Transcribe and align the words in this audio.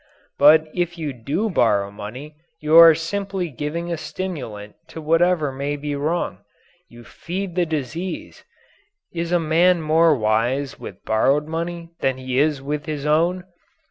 But 0.39 0.67
if 0.73 0.97
you 0.97 1.13
do 1.13 1.47
borrow 1.47 1.91
money 1.91 2.35
you 2.59 2.75
are 2.75 2.95
simply 2.95 3.49
giving 3.49 3.91
a 3.91 3.97
stimulant 3.97 4.73
to 4.87 4.99
whatever 4.99 5.51
may 5.51 5.75
be 5.75 5.95
wrong. 5.95 6.39
You 6.89 7.03
feed 7.03 7.53
the 7.53 7.67
disease. 7.67 8.43
Is 9.13 9.31
a 9.31 9.39
man 9.39 9.79
more 9.79 10.15
wise 10.15 10.79
with 10.79 11.05
borrowed 11.05 11.45
money 11.45 11.91
than 11.99 12.17
he 12.17 12.39
is 12.39 12.63
with 12.63 12.87
his 12.87 13.05
own? 13.05 13.43